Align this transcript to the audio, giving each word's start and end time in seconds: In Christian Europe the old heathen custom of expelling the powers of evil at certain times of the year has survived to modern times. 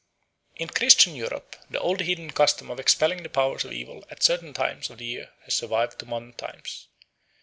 In 0.55 0.69
Christian 0.69 1.13
Europe 1.15 1.55
the 1.69 1.79
old 1.79 1.99
heathen 1.99 2.31
custom 2.31 2.71
of 2.71 2.79
expelling 2.79 3.21
the 3.21 3.29
powers 3.29 3.65
of 3.65 3.71
evil 3.71 4.03
at 4.09 4.23
certain 4.23 4.51
times 4.51 4.89
of 4.89 4.97
the 4.97 5.05
year 5.05 5.29
has 5.45 5.53
survived 5.53 5.99
to 5.99 6.07
modern 6.07 6.33
times. 6.33 6.87